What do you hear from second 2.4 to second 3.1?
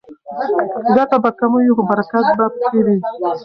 پکې وي.